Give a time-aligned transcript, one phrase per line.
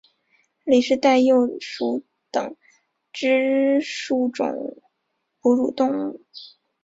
[0.63, 2.01] 里氏袋鼬属
[2.31, 2.55] 等
[3.13, 4.51] 之数种
[5.39, 6.25] 哺乳动物。